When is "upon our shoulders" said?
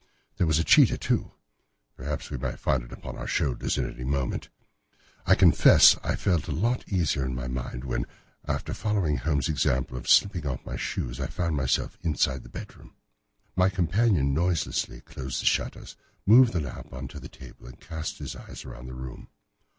2.91-3.77